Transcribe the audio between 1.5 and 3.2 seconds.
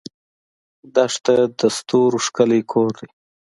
د ستورو ښکلی کور دی.